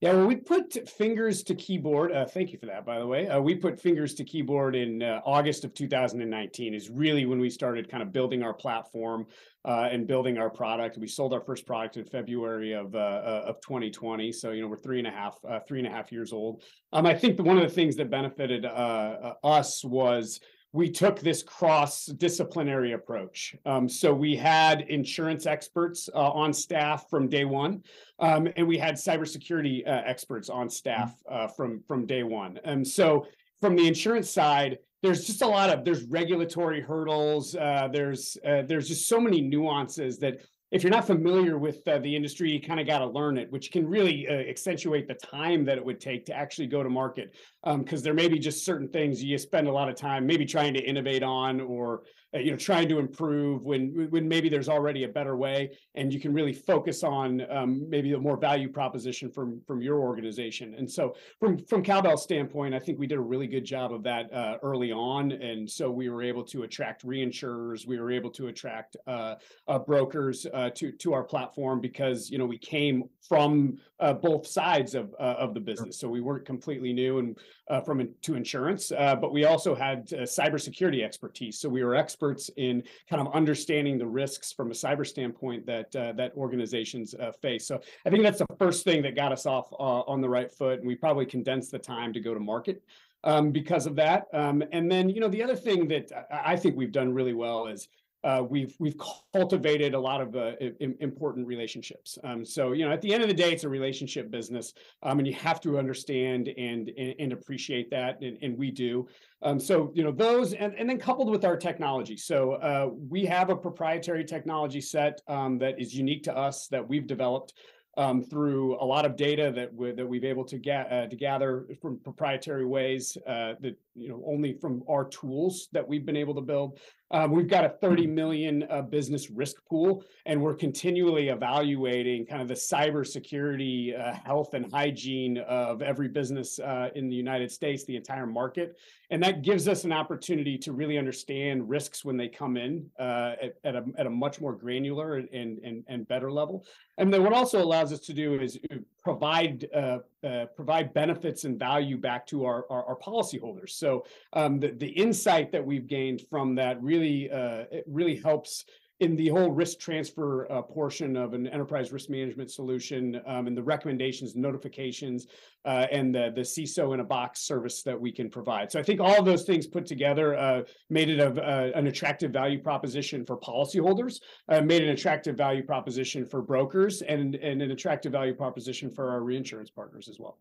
Yeah, 0.00 0.12
well, 0.12 0.26
we 0.26 0.36
put 0.36 0.88
fingers 0.88 1.42
to 1.44 1.54
keyboard. 1.54 2.12
Uh, 2.12 2.26
thank 2.26 2.52
you 2.52 2.58
for 2.58 2.66
that, 2.66 2.84
by 2.84 2.98
the 2.98 3.06
way. 3.06 3.28
Uh, 3.28 3.40
we 3.40 3.54
put 3.54 3.80
fingers 3.80 4.12
to 4.14 4.24
keyboard 4.24 4.74
in 4.74 5.02
uh, 5.02 5.20
August 5.24 5.64
of 5.64 5.72
2019. 5.72 6.74
Is 6.74 6.90
really 6.90 7.26
when 7.26 7.38
we 7.38 7.48
started 7.48 7.88
kind 7.88 8.02
of 8.02 8.12
building 8.12 8.42
our 8.42 8.52
platform 8.52 9.24
uh, 9.64 9.88
and 9.90 10.06
building 10.06 10.36
our 10.36 10.50
product. 10.50 10.98
We 10.98 11.06
sold 11.06 11.32
our 11.32 11.40
first 11.40 11.64
product 11.64 11.96
in 11.96 12.04
February 12.04 12.72
of 12.72 12.94
uh, 12.94 12.98
uh, 12.98 13.44
of 13.46 13.60
2020. 13.60 14.32
So 14.32 14.50
you 14.50 14.62
know 14.62 14.68
we're 14.68 14.76
three 14.76 14.98
and 14.98 15.06
a 15.06 15.12
half 15.12 15.38
three 15.66 15.78
and 15.78 15.88
a 15.88 15.90
half 15.90 16.10
years 16.10 16.32
old. 16.32 16.64
Um, 16.92 17.06
I 17.06 17.14
think 17.14 17.40
one 17.40 17.56
of 17.56 17.62
the 17.62 17.74
things 17.74 17.96
that 17.96 18.10
benefited 18.10 18.66
us 18.66 19.84
was 19.84 20.40
we 20.74 20.90
took 20.90 21.20
this 21.20 21.40
cross 21.40 22.06
disciplinary 22.06 22.94
approach. 22.94 23.54
Um, 23.64 23.88
so 23.88 24.12
we 24.12 24.34
had 24.34 24.80
insurance 24.88 25.46
experts 25.46 26.10
uh, 26.12 26.32
on 26.32 26.52
staff 26.52 27.08
from 27.08 27.28
day 27.28 27.44
one, 27.44 27.84
um, 28.18 28.48
and 28.56 28.66
we 28.66 28.76
had 28.76 28.96
cybersecurity 28.96 29.86
uh, 29.86 30.02
experts 30.04 30.50
on 30.50 30.68
staff 30.68 31.14
uh, 31.30 31.46
from 31.46 31.80
from 31.86 32.06
day 32.06 32.24
one. 32.24 32.58
And 32.64 32.86
so 32.86 33.28
from 33.60 33.76
the 33.76 33.86
insurance 33.86 34.28
side, 34.28 34.78
there's 35.00 35.24
just 35.24 35.42
a 35.42 35.46
lot 35.46 35.70
of 35.70 35.84
there's 35.84 36.02
regulatory 36.06 36.80
hurdles. 36.80 37.54
Uh, 37.54 37.88
there's 37.92 38.36
uh, 38.44 38.62
there's 38.62 38.88
just 38.88 39.06
so 39.06 39.20
many 39.20 39.40
nuances 39.40 40.18
that 40.18 40.40
if 40.70 40.82
you're 40.82 40.90
not 40.90 41.06
familiar 41.06 41.58
with 41.58 41.86
uh, 41.86 41.98
the 41.98 42.16
industry, 42.16 42.50
you 42.50 42.60
kind 42.60 42.80
of 42.80 42.86
got 42.86 42.98
to 42.98 43.06
learn 43.06 43.38
it, 43.38 43.50
which 43.52 43.70
can 43.70 43.86
really 43.86 44.26
uh, 44.28 44.32
accentuate 44.32 45.06
the 45.06 45.14
time 45.14 45.64
that 45.64 45.78
it 45.78 45.84
would 45.84 46.00
take 46.00 46.26
to 46.26 46.34
actually 46.34 46.66
go 46.66 46.82
to 46.82 46.90
market. 46.90 47.34
Because 47.64 48.00
um, 48.00 48.04
there 48.04 48.14
may 48.14 48.28
be 48.28 48.38
just 48.38 48.64
certain 48.64 48.88
things 48.88 49.22
you 49.22 49.38
spend 49.38 49.68
a 49.68 49.72
lot 49.72 49.88
of 49.88 49.94
time 49.94 50.26
maybe 50.26 50.44
trying 50.44 50.74
to 50.74 50.80
innovate 50.80 51.22
on 51.22 51.60
or 51.60 52.02
you 52.34 52.50
know 52.50 52.56
trying 52.56 52.88
to 52.88 52.98
improve 52.98 53.62
when 53.62 54.08
when 54.10 54.26
maybe 54.26 54.48
there's 54.48 54.68
already 54.68 55.04
a 55.04 55.08
better 55.08 55.36
way 55.36 55.70
and 55.94 56.12
you 56.12 56.20
can 56.20 56.32
really 56.32 56.52
focus 56.52 57.04
on 57.04 57.42
um, 57.50 57.88
maybe 57.88 58.12
a 58.12 58.18
more 58.18 58.36
value 58.36 58.68
proposition 58.68 59.30
from 59.30 59.60
from 59.66 59.80
your 59.80 60.00
organization. 60.00 60.74
And 60.74 60.90
so 60.90 61.14
from 61.38 61.64
from 61.66 61.82
cowbell's 61.82 62.22
standpoint 62.22 62.74
i 62.74 62.78
think 62.78 62.98
we 62.98 63.06
did 63.06 63.18
a 63.18 63.22
really 63.22 63.46
good 63.46 63.64
job 63.64 63.92
of 63.92 64.02
that 64.02 64.32
uh, 64.32 64.58
early 64.62 64.92
on. 64.92 65.32
And 65.32 65.70
so 65.70 65.90
we 65.90 66.08
were 66.08 66.22
able 66.22 66.44
to 66.44 66.62
attract 66.62 67.04
reinsurers. 67.06 67.86
We 67.86 67.98
were 67.98 68.10
able 68.10 68.30
to 68.30 68.48
attract 68.48 68.96
uh, 69.06 69.36
uh 69.68 69.78
brokers 69.78 70.46
uh, 70.52 70.70
to 70.70 70.92
to 70.92 71.12
our 71.12 71.24
platform 71.24 71.80
because 71.80 72.30
you 72.30 72.38
know 72.38 72.46
we 72.46 72.58
came 72.58 73.04
from 73.28 73.78
uh, 74.00 74.12
both 74.12 74.46
sides 74.46 74.94
of 74.94 75.14
of 75.14 75.54
the 75.54 75.60
business. 75.60 75.98
So 75.98 76.08
we 76.08 76.20
weren't 76.20 76.44
completely 76.44 76.92
new 76.92 77.18
and 77.18 77.38
from 77.84 78.08
to 78.22 78.34
insurance 78.34 78.90
but 78.90 79.32
we 79.32 79.44
also 79.44 79.74
had 79.74 80.06
cybersecurity 80.08 81.02
expertise 81.02 81.58
so 81.58 81.68
we 81.68 81.82
were 81.82 81.94
experts 81.94 82.14
experts 82.14 82.50
in 82.56 82.82
kind 83.08 83.26
of 83.26 83.34
understanding 83.34 83.98
the 83.98 84.06
risks 84.06 84.52
from 84.52 84.70
a 84.70 84.74
cyber 84.74 85.06
standpoint 85.06 85.66
that 85.66 85.94
uh, 85.96 86.12
that 86.12 86.32
organizations 86.36 87.14
uh, 87.14 87.32
face. 87.32 87.66
So 87.66 87.80
I 88.06 88.10
think 88.10 88.22
that's 88.22 88.38
the 88.38 88.46
first 88.58 88.84
thing 88.84 89.02
that 89.02 89.14
got 89.14 89.32
us 89.32 89.46
off 89.46 89.72
uh, 89.72 90.02
on 90.06 90.20
the 90.20 90.28
right 90.28 90.50
foot, 90.50 90.78
and 90.78 90.86
we 90.86 90.94
probably 90.94 91.26
condensed 91.26 91.70
the 91.70 91.78
time 91.78 92.12
to 92.12 92.20
go 92.20 92.34
to 92.34 92.40
market 92.40 92.82
um, 93.24 93.50
because 93.50 93.86
of 93.86 93.96
that. 93.96 94.26
Um, 94.32 94.62
and 94.72 94.90
then 94.90 95.08
you 95.08 95.20
know 95.20 95.28
the 95.28 95.42
other 95.42 95.56
thing 95.56 95.88
that 95.88 96.10
I 96.30 96.56
think 96.56 96.76
we've 96.76 96.92
done 96.92 97.12
really 97.12 97.34
well 97.34 97.66
is 97.66 97.88
uh, 98.24 98.42
we've 98.48 98.74
we've 98.78 98.96
cultivated 99.32 99.92
a 99.92 100.00
lot 100.00 100.20
of 100.20 100.34
uh, 100.34 100.52
important 101.00 101.46
relationships. 101.46 102.18
Um, 102.24 102.44
so 102.44 102.72
you 102.72 102.86
know, 102.86 102.92
at 102.92 103.02
the 103.02 103.12
end 103.12 103.22
of 103.22 103.28
the 103.28 103.34
day, 103.34 103.52
it's 103.52 103.64
a 103.64 103.68
relationship 103.68 104.30
business, 104.30 104.72
um, 105.02 105.18
and 105.18 105.28
you 105.28 105.34
have 105.34 105.60
to 105.60 105.78
understand 105.78 106.48
and 106.48 106.90
and, 106.96 107.14
and 107.18 107.32
appreciate 107.32 107.90
that, 107.90 108.20
and, 108.22 108.38
and 108.42 108.56
we 108.56 108.70
do. 108.70 109.06
Um, 109.42 109.60
so 109.60 109.92
you 109.94 110.02
know 110.02 110.10
those, 110.10 110.54
and, 110.54 110.74
and 110.74 110.88
then 110.88 110.98
coupled 110.98 111.30
with 111.30 111.44
our 111.44 111.56
technology. 111.56 112.16
So 112.16 112.54
uh, 112.54 112.90
we 113.10 113.26
have 113.26 113.50
a 113.50 113.56
proprietary 113.56 114.24
technology 114.24 114.80
set 114.80 115.20
um, 115.28 115.58
that 115.58 115.78
is 115.78 115.94
unique 115.94 116.22
to 116.24 116.36
us 116.36 116.66
that 116.68 116.88
we've 116.88 117.06
developed 117.06 117.52
um, 117.96 118.22
through 118.22 118.76
a 118.80 118.84
lot 118.84 119.04
of 119.04 119.16
data 119.16 119.52
that 119.54 119.72
we, 119.72 119.92
that 119.92 120.06
we've 120.06 120.24
able 120.24 120.44
to 120.44 120.58
get 120.58 120.90
uh, 120.92 121.06
to 121.06 121.16
gather 121.16 121.66
from 121.80 121.98
proprietary 121.98 122.66
ways 122.66 123.16
uh, 123.26 123.54
that 123.60 123.76
you 123.94 124.08
know 124.08 124.22
only 124.26 124.54
from 124.54 124.82
our 124.88 125.04
tools 125.04 125.68
that 125.72 125.86
we've 125.86 126.06
been 126.06 126.16
able 126.16 126.34
to 126.34 126.40
build. 126.40 126.78
Um, 127.10 127.30
we've 127.30 127.48
got 127.48 127.64
a 127.64 127.68
30 127.68 128.06
million 128.06 128.66
uh, 128.70 128.82
business 128.82 129.30
risk 129.30 129.56
pool, 129.68 130.02
and 130.26 130.40
we're 130.40 130.54
continually 130.54 131.28
evaluating 131.28 132.26
kind 132.26 132.40
of 132.40 132.48
the 132.48 132.54
cybersecurity, 132.54 133.98
uh, 133.98 134.14
health, 134.24 134.54
and 134.54 134.72
hygiene 134.72 135.38
of 135.38 135.82
every 135.82 136.08
business 136.08 136.58
uh, 136.58 136.88
in 136.94 137.08
the 137.08 137.14
United 137.14 137.52
States, 137.52 137.84
the 137.84 137.96
entire 137.96 138.26
market, 138.26 138.78
and 139.10 139.22
that 139.22 139.42
gives 139.42 139.68
us 139.68 139.84
an 139.84 139.92
opportunity 139.92 140.56
to 140.58 140.72
really 140.72 140.98
understand 140.98 141.68
risks 141.68 142.04
when 142.04 142.16
they 142.16 142.28
come 142.28 142.56
in 142.56 142.90
uh, 142.98 143.34
at, 143.42 143.54
at, 143.64 143.76
a, 143.76 143.84
at 143.98 144.06
a 144.06 144.10
much 144.10 144.40
more 144.40 144.54
granular 144.54 145.16
and, 145.16 145.58
and, 145.58 145.84
and 145.86 146.08
better 146.08 146.32
level. 146.32 146.64
And 146.96 147.12
then 147.12 147.22
what 147.22 147.32
also 147.32 147.62
allows 147.62 147.92
us 147.92 148.00
to 148.00 148.14
do 148.14 148.40
is 148.40 148.58
uh, 148.72 148.76
provide 149.04 149.66
uh, 149.74 149.98
uh, 150.26 150.46
provide 150.56 150.94
benefits 150.94 151.44
and 151.44 151.58
value 151.58 151.98
back 151.98 152.26
to 152.26 152.46
our, 152.46 152.64
our, 152.70 152.84
our 152.86 152.96
policyholders. 152.96 153.70
So 153.70 154.04
um, 154.32 154.58
the, 154.58 154.68
the 154.68 154.88
insight 154.88 155.52
that 155.52 155.64
we've 155.64 155.86
gained 155.86 156.22
from 156.30 156.54
that 156.54 156.82
really 156.82 157.30
uh, 157.30 157.64
it 157.70 157.84
really 157.86 158.16
helps 158.16 158.64
in 159.04 159.14
the 159.16 159.28
whole 159.28 159.50
risk 159.50 159.78
transfer 159.78 160.50
uh, 160.50 160.62
portion 160.62 161.14
of 161.14 161.34
an 161.34 161.46
enterprise 161.46 161.92
risk 161.92 162.08
management 162.08 162.50
solution 162.50 163.20
um, 163.26 163.46
and 163.46 163.54
the 163.54 163.62
recommendations, 163.62 164.34
notifications, 164.34 165.26
uh, 165.66 165.86
and 165.92 166.14
the, 166.14 166.32
the 166.34 166.40
CISO 166.40 166.94
in 166.94 167.00
a 167.00 167.04
box 167.04 167.40
service 167.40 167.82
that 167.82 168.00
we 168.00 168.10
can 168.10 168.30
provide. 168.30 168.72
So 168.72 168.80
I 168.80 168.82
think 168.82 169.00
all 169.00 169.22
those 169.22 169.44
things 169.44 169.66
put 169.66 169.84
together 169.84 170.36
uh, 170.36 170.62
made 170.88 171.10
it 171.10 171.20
a, 171.20 171.28
uh, 171.28 171.70
an 171.74 171.86
attractive 171.86 172.30
value 172.30 172.60
proposition 172.62 173.26
for 173.26 173.36
policyholders, 173.36 174.20
uh, 174.48 174.62
made 174.62 174.82
an 174.82 174.88
attractive 174.88 175.36
value 175.36 175.62
proposition 175.62 176.24
for 176.24 176.40
brokers, 176.40 177.02
and, 177.02 177.34
and 177.34 177.60
an 177.60 177.70
attractive 177.70 178.10
value 178.10 178.34
proposition 178.34 178.90
for 178.90 179.10
our 179.10 179.20
reinsurance 179.20 179.68
partners 179.68 180.08
as 180.08 180.18
well. 180.18 180.38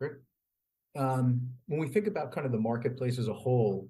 Great. 0.00 0.12
Um, 0.96 1.40
when 1.66 1.80
we 1.80 1.88
think 1.88 2.06
about 2.06 2.30
kind 2.30 2.46
of 2.46 2.52
the 2.52 2.60
marketplace 2.60 3.18
as 3.18 3.26
a 3.26 3.34
whole, 3.34 3.88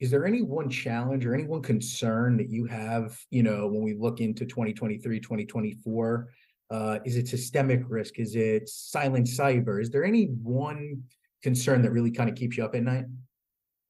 is 0.00 0.10
there 0.10 0.24
any 0.24 0.42
one 0.42 0.70
challenge 0.70 1.26
or 1.26 1.34
any 1.34 1.44
one 1.44 1.62
concern 1.62 2.36
that 2.36 2.48
you 2.48 2.66
have, 2.66 3.18
you 3.30 3.42
know, 3.42 3.66
when 3.66 3.82
we 3.82 3.94
look 3.94 4.20
into 4.20 4.44
2023, 4.44 5.18
2024? 5.18 6.28
Uh, 6.70 6.98
is 7.04 7.16
it 7.16 7.26
systemic 7.26 7.82
risk? 7.88 8.18
Is 8.18 8.36
it 8.36 8.68
silent 8.68 9.26
cyber? 9.26 9.80
Is 9.80 9.90
there 9.90 10.04
any 10.04 10.26
one 10.42 11.02
concern 11.42 11.82
that 11.82 11.90
really 11.90 12.10
kind 12.10 12.30
of 12.30 12.36
keeps 12.36 12.56
you 12.56 12.64
up 12.64 12.74
at 12.74 12.82
night? 12.82 13.06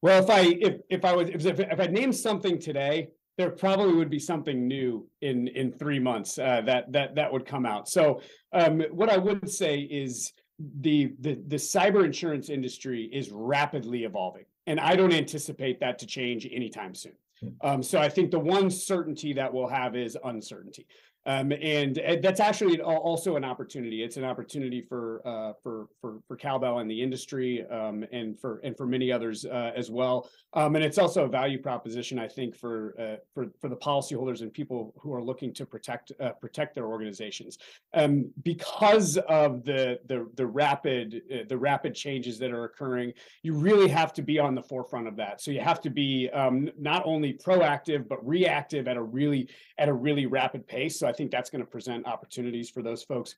Well, 0.01 0.23
if 0.23 0.31
I 0.31 0.41
if 0.61 0.77
if 0.89 1.05
I 1.05 1.15
was 1.15 1.29
if, 1.29 1.45
if 1.59 1.81
I 1.81 1.87
named 1.89 2.15
something 2.15 2.61
today, 2.61 3.09
there 3.37 3.51
probably 3.51 3.95
would 3.95 4.11
be 4.11 4.21
something 4.21 4.69
new 4.69 5.09
in 5.23 5.49
in 5.49 5.73
three 5.73 5.99
months 5.99 6.39
uh, 6.39 6.63
that 6.67 6.93
that 6.93 7.17
that 7.17 7.33
would 7.33 7.45
come 7.45 7.67
out. 7.67 7.89
So 7.89 8.23
um, 8.53 8.81
what 8.93 9.11
I 9.11 9.19
would 9.19 9.51
say 9.51 9.81
is 9.81 10.33
the 10.81 11.15
the 11.19 11.41
the 11.49 11.57
cyber 11.57 12.05
insurance 12.05 12.49
industry 12.49 13.11
is 13.13 13.31
rapidly 13.33 14.05
evolving 14.05 14.45
and 14.69 14.79
I 14.79 14.95
don't 14.97 15.15
anticipate 15.15 15.81
that 15.81 15.99
to 16.01 16.07
change 16.07 16.47
anytime 16.53 16.95
soon. 16.95 17.15
Hmm. 17.41 17.49
Um, 17.63 17.83
so 17.83 17.99
I 17.99 18.09
think 18.09 18.31
the 18.31 18.39
one 18.39 18.71
certainty 18.71 19.33
that 19.33 19.53
we'll 19.53 19.67
have 19.69 19.97
is 19.97 20.17
uncertainty. 20.25 20.87
Um, 21.29 21.53
and, 21.53 21.99
and, 21.99 22.25
that's 22.25 22.41
actually 22.41 22.81
also 22.81 23.37
an 23.37 23.45
opportunity. 23.45 24.03
It's 24.03 24.17
an 24.17 24.25
opportunity 24.25 24.81
for 24.81 25.21
uh, 25.27 25.53
for 25.63 25.89
for 26.01 26.21
for 26.27 26.39
cowbell 26.39 26.79
and 26.79 26.91
the 26.91 27.03
industry, 27.03 27.67
um, 27.69 28.03
and 28.13 28.41
for 28.41 28.61
and 28.65 28.75
for 28.75 28.87
many 28.87 29.13
others 29.13 29.45
uh, 29.45 29.73
as 29.77 29.91
well. 29.91 30.31
Um, 30.55 30.75
and 30.75 30.83
it's 30.83 30.97
also 30.97 31.27
a 31.27 31.29
value 31.29 31.61
proposition, 31.61 32.19
I 32.19 32.29
think, 32.29 32.57
for 32.57 32.95
uh, 32.99 33.17
for 33.35 33.49
for 33.61 33.69
the 33.69 33.77
policyholders 33.77 34.41
and 34.41 34.51
people 34.51 34.95
who 34.99 35.13
are 35.13 35.23
looking 35.23 35.53
to 35.53 35.67
protect 35.67 36.13
uh, 36.19 36.31
protect 36.31 36.75
their 36.75 36.87
organizations, 36.87 37.59
um, 37.93 38.31
because 38.43 39.19
of 39.29 39.65
the 39.65 40.01
the 40.07 40.27
the 40.37 40.47
rapid 40.47 41.21
uh, 41.31 41.37
the 41.47 41.59
rapid 41.59 41.95
changes 41.95 42.39
that 42.39 42.53
are 42.53 42.65
occurring. 42.65 43.13
You 43.43 43.53
really 43.53 43.89
have 43.89 44.15
to 44.15 44.23
be 44.23 44.39
on 44.39 44.55
the 44.55 44.63
forefront 44.63 45.07
of 45.07 45.17
that. 45.17 45.43
So 45.43 45.51
you 45.51 45.61
have 45.61 45.83
to 45.83 45.91
be 45.91 46.31
um, 46.31 46.71
not 46.79 47.03
only 47.05 47.35
proactive 47.35 48.09
but 48.09 48.27
reactive 48.27 48.89
at 48.89 48.97
a 48.97 49.03
really 49.03 49.51
at 49.77 49.91
a 49.91 49.93
really 49.93 50.25
rapid 50.25 50.67
pace. 50.67 50.99
So 50.99 51.07
I 51.07 51.13
think 51.19 51.31
that's 51.31 51.51
going 51.51 51.65
to 51.65 51.71
present 51.71 52.07
opportunities 52.07 52.71
for 52.71 52.83
those 52.83 53.03
folks 53.03 53.37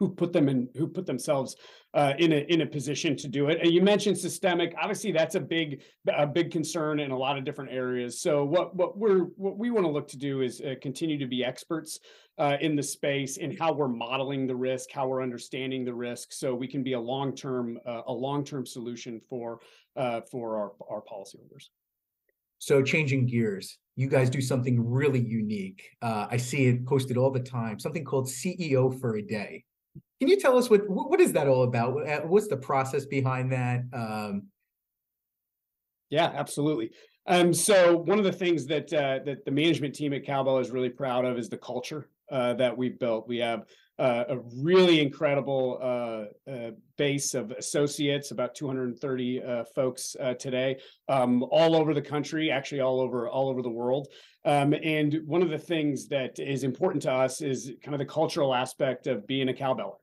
who 0.00 0.08
put 0.08 0.32
them 0.32 0.48
in 0.48 0.68
who 0.76 0.88
put 0.88 1.06
themselves 1.06 1.56
uh, 1.94 2.14
in 2.18 2.32
a 2.32 2.38
in 2.48 2.62
a 2.62 2.66
position 2.66 3.16
to 3.16 3.28
do 3.28 3.48
it. 3.48 3.60
And 3.62 3.70
you 3.70 3.80
mentioned 3.80 4.18
systemic. 4.18 4.74
Obviously, 4.80 5.12
that's 5.12 5.36
a 5.36 5.40
big 5.40 5.82
a 6.12 6.26
big 6.26 6.50
concern 6.50 6.98
in 6.98 7.12
a 7.12 7.16
lot 7.16 7.38
of 7.38 7.44
different 7.44 7.70
areas. 7.70 8.20
So 8.20 8.44
what 8.44 8.74
what 8.74 8.98
we're 8.98 9.26
what 9.36 9.56
we 9.56 9.70
want 9.70 9.86
to 9.86 9.92
look 9.92 10.08
to 10.08 10.16
do 10.16 10.40
is 10.40 10.60
uh, 10.60 10.74
continue 10.82 11.18
to 11.18 11.26
be 11.26 11.44
experts 11.44 12.00
uh, 12.38 12.56
in 12.60 12.74
the 12.74 12.82
space 12.82 13.36
in 13.36 13.56
how 13.56 13.72
we're 13.72 13.88
modeling 13.88 14.48
the 14.48 14.56
risk, 14.56 14.90
how 14.90 15.06
we're 15.06 15.22
understanding 15.22 15.84
the 15.84 15.94
risk, 15.94 16.32
so 16.32 16.54
we 16.54 16.66
can 16.66 16.82
be 16.82 16.94
a 16.94 17.00
long 17.00 17.34
term 17.34 17.78
uh, 17.86 18.02
a 18.08 18.12
long 18.12 18.44
term 18.44 18.66
solution 18.66 19.20
for 19.28 19.60
uh, 19.96 20.22
for 20.22 20.56
our 20.56 20.72
our 20.90 21.02
policyholders. 21.02 21.68
So 22.58 22.82
changing 22.82 23.26
gears, 23.26 23.78
you 23.96 24.08
guys 24.08 24.28
do 24.28 24.40
something 24.40 24.90
really 24.90 25.20
unique. 25.20 25.90
Uh, 26.02 26.26
I 26.30 26.36
see 26.36 26.66
it 26.66 26.86
posted 26.86 27.16
all 27.16 27.30
the 27.30 27.40
time. 27.40 27.78
Something 27.78 28.04
called 28.04 28.26
CEO 28.26 28.98
for 29.00 29.16
a 29.16 29.22
day. 29.22 29.64
Can 30.20 30.28
you 30.28 30.38
tell 30.38 30.56
us 30.56 30.70
what 30.70 30.88
what 30.88 31.20
is 31.20 31.32
that 31.32 31.48
all 31.48 31.64
about? 31.64 32.08
Uh, 32.08 32.20
what's 32.22 32.48
the 32.48 32.56
process 32.56 33.04
behind 33.04 33.52
that? 33.52 33.82
Um, 33.92 34.44
yeah, 36.10 36.32
absolutely. 36.34 36.90
Um, 37.26 37.54
so 37.54 37.96
one 37.96 38.18
of 38.18 38.24
the 38.24 38.32
things 38.32 38.66
that 38.66 38.92
uh, 38.92 39.20
that 39.24 39.44
the 39.44 39.50
management 39.50 39.94
team 39.94 40.12
at 40.12 40.24
Cowbell 40.24 40.58
is 40.58 40.70
really 40.70 40.90
proud 40.90 41.24
of 41.24 41.38
is 41.38 41.48
the 41.48 41.56
culture 41.56 42.08
uh, 42.34 42.52
that 42.54 42.76
we've 42.76 42.98
built. 42.98 43.28
We 43.28 43.38
have 43.38 43.64
uh, 43.98 44.24
a 44.28 44.38
really 44.56 45.00
incredible 45.00 45.78
uh, 45.80 46.50
uh, 46.50 46.70
base 46.98 47.34
of 47.34 47.52
associates, 47.52 48.32
about 48.32 48.54
230 48.56 49.42
uh, 49.42 49.64
folks 49.74 50.16
uh, 50.18 50.34
today, 50.34 50.78
um, 51.08 51.44
all 51.44 51.76
over 51.76 51.94
the 51.94 52.02
country, 52.02 52.50
actually 52.50 52.80
all 52.80 53.00
over 53.00 53.28
all 53.28 53.48
over 53.48 53.62
the 53.62 53.70
world. 53.70 54.08
Um, 54.44 54.74
and 54.74 55.20
one 55.26 55.42
of 55.42 55.50
the 55.50 55.58
things 55.58 56.08
that 56.08 56.38
is 56.40 56.64
important 56.64 57.02
to 57.04 57.12
us 57.12 57.40
is 57.40 57.70
kind 57.82 57.94
of 57.94 58.00
the 58.00 58.12
cultural 58.12 58.52
aspect 58.52 59.06
of 59.06 59.26
being 59.28 59.48
a 59.48 59.52
cowbeller. 59.52 59.94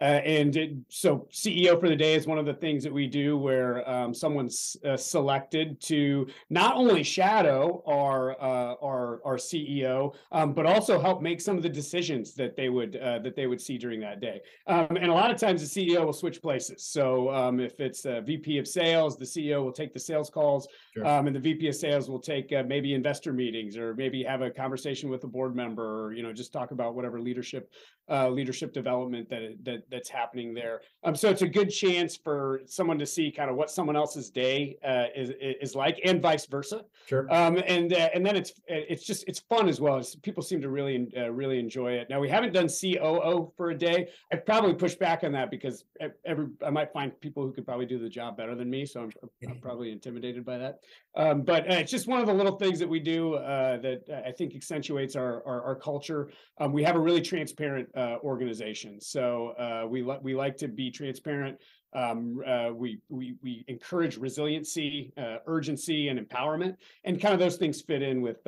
Uh, 0.00 0.04
and 0.04 0.56
it, 0.56 0.72
so 0.88 1.26
CEO 1.32 1.78
for 1.80 1.88
the 1.88 1.96
day 1.96 2.14
is 2.14 2.26
one 2.26 2.38
of 2.38 2.46
the 2.46 2.54
things 2.54 2.84
that 2.84 2.92
we 2.92 3.06
do 3.06 3.36
where 3.36 3.88
um, 3.88 4.14
someone's 4.14 4.76
uh, 4.84 4.96
selected 4.96 5.80
to 5.80 6.26
not 6.50 6.76
only 6.76 7.02
shadow 7.02 7.82
our 7.86 8.32
uh, 8.40 8.74
our, 8.82 9.20
our 9.24 9.36
CEO, 9.36 10.14
um, 10.32 10.52
but 10.52 10.66
also 10.66 11.00
help 11.00 11.20
make 11.20 11.40
some 11.40 11.56
of 11.56 11.62
the 11.62 11.68
decisions 11.68 12.34
that 12.34 12.56
they 12.56 12.68
would 12.68 12.96
uh, 12.96 13.18
that 13.18 13.34
they 13.34 13.46
would 13.46 13.60
see 13.60 13.78
during 13.78 14.00
that 14.00 14.20
day. 14.20 14.40
Um, 14.66 14.96
and 14.96 15.06
a 15.06 15.14
lot 15.14 15.30
of 15.30 15.38
times 15.38 15.68
the 15.68 15.88
CEO 15.88 16.04
will 16.04 16.12
switch 16.12 16.40
places. 16.40 16.84
So 16.84 17.30
um, 17.30 17.58
if 17.58 17.80
it's 17.80 18.04
a 18.04 18.20
VP 18.20 18.58
of 18.58 18.68
sales, 18.68 19.16
the 19.16 19.24
CEO 19.24 19.64
will 19.64 19.72
take 19.72 19.92
the 19.92 20.00
sales 20.00 20.30
calls, 20.30 20.68
sure. 20.94 21.06
Um, 21.06 21.26
and 21.26 21.34
the 21.34 21.40
VP 21.40 21.68
of 21.68 21.74
sales 21.74 22.08
will 22.08 22.20
take 22.20 22.52
uh, 22.52 22.62
maybe 22.66 22.94
investor 22.94 23.32
meetings 23.32 23.76
or 23.76 23.94
maybe 23.94 24.22
have 24.22 24.42
a 24.42 24.50
conversation 24.50 25.10
with 25.10 25.24
a 25.24 25.28
board 25.28 25.56
member, 25.56 26.04
or 26.04 26.12
you 26.12 26.22
know 26.22 26.32
just 26.32 26.52
talk 26.52 26.70
about 26.70 26.94
whatever 26.94 27.20
leadership 27.20 27.72
uh, 28.10 28.28
leadership 28.28 28.72
development 28.72 29.28
that 29.28 29.56
that 29.64 29.82
that's 29.90 30.08
happening 30.08 30.54
there. 30.54 30.80
Um, 31.04 31.14
so 31.14 31.28
it's 31.30 31.42
a 31.42 31.48
good 31.48 31.70
chance 31.70 32.16
for 32.16 32.60
someone 32.66 32.98
to 32.98 33.06
see 33.06 33.30
kind 33.30 33.50
of 33.50 33.56
what 33.56 33.70
someone 33.70 33.96
else's 33.96 34.30
day 34.30 34.78
uh, 34.84 35.06
is 35.14 35.32
is 35.40 35.74
like, 35.74 36.00
and 36.04 36.22
vice 36.22 36.46
versa. 36.46 36.84
Sure. 37.06 37.32
Um, 37.32 37.58
and 37.66 37.92
uh, 37.92 38.08
and 38.14 38.24
then 38.24 38.36
it's 38.36 38.52
it's 38.66 39.04
just 39.04 39.24
it's 39.28 39.40
fun 39.40 39.68
as 39.68 39.80
well. 39.80 39.98
It's, 39.98 40.14
people 40.16 40.42
seem 40.42 40.60
to 40.62 40.70
really 40.70 41.08
uh, 41.16 41.30
really 41.30 41.58
enjoy 41.58 41.92
it. 41.92 42.08
Now 42.08 42.20
we 42.20 42.28
haven't 42.28 42.52
done 42.52 42.68
COO 42.68 43.52
for 43.56 43.70
a 43.70 43.78
day. 43.78 44.08
I 44.32 44.36
probably 44.36 44.74
push 44.74 44.94
back 44.94 45.24
on 45.24 45.32
that 45.32 45.50
because 45.50 45.84
every 46.24 46.46
I 46.64 46.70
might 46.70 46.92
find 46.92 47.18
people 47.20 47.42
who 47.42 47.52
could 47.52 47.66
probably 47.66 47.86
do 47.86 47.98
the 47.98 48.08
job 48.08 48.36
better 48.36 48.54
than 48.54 48.70
me. 48.70 48.86
So 48.86 49.02
I'm, 49.02 49.12
I'm 49.48 49.60
probably 49.60 49.92
intimidated 49.92 50.44
by 50.44 50.58
that. 50.58 50.80
Um, 51.14 51.42
but 51.42 51.70
uh, 51.70 51.74
it's 51.74 51.90
just 51.90 52.08
one 52.08 52.20
of 52.20 52.26
the 52.26 52.34
little 52.34 52.56
things 52.56 52.78
that 52.78 52.88
we 52.88 53.00
do 53.00 53.34
uh, 53.34 53.78
that 53.78 54.24
I 54.26 54.32
think 54.32 54.54
accentuates 54.54 55.16
our 55.16 55.46
our, 55.46 55.62
our 55.62 55.76
culture. 55.76 56.30
Um, 56.58 56.72
we 56.72 56.82
have 56.82 56.96
a 56.96 57.00
really 57.00 57.22
transparent 57.22 57.88
uh, 57.98 58.18
organization, 58.22 59.00
so 59.00 59.48
uh, 59.58 59.86
we 59.88 60.02
like 60.02 60.22
we 60.22 60.34
like 60.34 60.56
to 60.58 60.68
be 60.68 60.90
transparent. 60.90 61.58
Um, 61.94 62.42
uh, 62.46 62.70
we 62.72 63.00
we 63.08 63.34
we 63.42 63.64
encourage 63.66 64.16
resiliency, 64.16 65.12
uh, 65.16 65.38
urgency, 65.46 66.08
and 66.08 66.18
empowerment, 66.20 66.76
and 67.04 67.20
kind 67.20 67.34
of 67.34 67.40
those 67.40 67.56
things 67.56 67.80
fit 67.80 68.02
in 68.02 68.22
with 68.22 68.38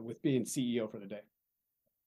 with 0.00 0.20
being 0.22 0.44
CEO 0.44 0.90
for 0.90 0.98
the 0.98 1.06
day. 1.06 1.20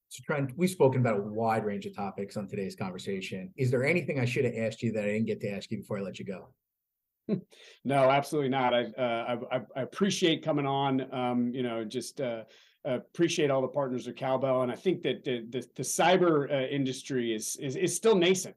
So, 0.10 0.24
Trent, 0.26 0.52
we've 0.56 0.70
spoken 0.70 1.02
about 1.02 1.20
a 1.20 1.22
wide 1.22 1.66
range 1.66 1.86
of 1.86 1.96
topics 1.96 2.38
on 2.38 2.48
today's 2.48 2.76
conversation. 2.76 3.52
Is 3.58 3.72
there 3.72 3.86
anything 3.86 4.20
I 4.20 4.26
should 4.26 4.46
have 4.46 4.56
asked 4.56 4.84
you 4.84 4.92
that 4.94 5.04
I 5.04 5.08
didn't 5.08 5.26
get 5.26 5.42
to 5.42 5.50
ask 5.50 5.72
you 5.72 5.78
before 5.80 5.98
I 5.98 6.02
let 6.02 6.20
you 6.20 6.26
go? 6.26 6.50
no, 7.86 8.10
absolutely 8.10 8.50
not. 8.50 8.74
I, 8.74 8.84
uh, 8.98 9.40
I, 9.52 9.62
I 9.76 9.82
appreciate 9.82 10.44
coming 10.44 10.66
on. 10.66 11.14
Um, 11.14 11.54
you 11.54 11.64
know, 11.64 11.84
just 11.84 12.22
uh, 12.22 12.44
appreciate 12.86 13.50
all 13.50 13.62
the 13.62 13.68
partners 13.68 14.08
of 14.08 14.16
Cowbell, 14.16 14.62
and 14.62 14.72
I 14.72 14.76
think 14.76 15.02
that 15.04 15.24
the 15.24 15.46
the, 15.50 15.66
the 15.76 15.84
cyber 15.84 16.52
uh, 16.52 16.68
industry 16.68 17.34
is, 17.34 17.56
is 17.58 17.76
is 17.76 17.96
still 17.96 18.16
nascent. 18.16 18.56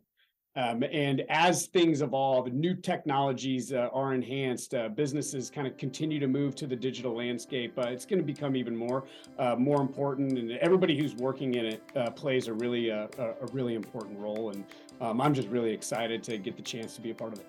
Um, 0.58 0.82
and 0.90 1.24
as 1.28 1.66
things 1.66 2.02
evolve, 2.02 2.52
new 2.52 2.74
technologies 2.74 3.72
uh, 3.72 3.90
are 3.92 4.12
enhanced. 4.12 4.74
Uh, 4.74 4.88
businesses 4.88 5.50
kind 5.50 5.68
of 5.68 5.76
continue 5.76 6.18
to 6.18 6.26
move 6.26 6.56
to 6.56 6.66
the 6.66 6.74
digital 6.74 7.14
landscape. 7.14 7.78
Uh, 7.78 7.82
it's 7.82 8.04
going 8.04 8.18
to 8.18 8.24
become 8.24 8.56
even 8.56 8.74
more 8.74 9.04
uh, 9.38 9.54
more 9.54 9.80
important, 9.80 10.36
and 10.36 10.50
everybody 10.52 10.98
who's 10.98 11.14
working 11.14 11.54
in 11.54 11.64
it 11.64 11.82
uh, 11.94 12.10
plays 12.10 12.48
a 12.48 12.52
really 12.52 12.90
uh, 12.90 13.06
a, 13.18 13.24
a 13.24 13.46
really 13.52 13.74
important 13.74 14.18
role. 14.18 14.50
And 14.50 14.64
um, 15.00 15.20
I'm 15.20 15.32
just 15.32 15.48
really 15.48 15.72
excited 15.72 16.24
to 16.24 16.38
get 16.38 16.56
the 16.56 16.62
chance 16.62 16.96
to 16.96 17.00
be 17.00 17.10
a 17.10 17.14
part 17.14 17.34
of 17.34 17.38
it. 17.38 17.46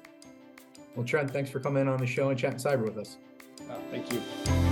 Well, 0.96 1.06
Trent, 1.06 1.32
thanks 1.32 1.50
for 1.50 1.60
coming 1.60 1.88
on 1.88 1.98
the 1.98 2.06
show 2.06 2.30
and 2.30 2.38
chatting 2.38 2.60
cyber 2.60 2.84
with 2.84 2.98
us. 3.00 3.18
thank 3.90 4.14
you. 4.14 4.69